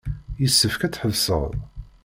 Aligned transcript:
Yessefk 0.41 0.81
ad 0.83 0.93
tḥebseɣ. 0.93 1.45